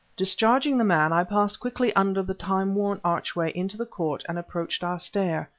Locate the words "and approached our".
4.27-4.97